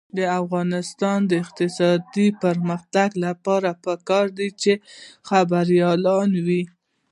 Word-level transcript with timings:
د 0.17 0.19
افغانستان 0.41 1.19
د 1.25 1.31
اقتصادي 1.43 2.27
پرمختګ 2.43 3.09
لپاره 3.25 3.69
پکار 3.85 4.25
ده 4.37 4.47
چې 4.61 4.71
خبریالان 5.29 6.29
وي. 6.45 6.63